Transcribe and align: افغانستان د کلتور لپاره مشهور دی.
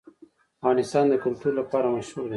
افغانستان 0.59 1.05
د 1.09 1.13
کلتور 1.23 1.51
لپاره 1.59 1.87
مشهور 1.95 2.25
دی. 2.27 2.29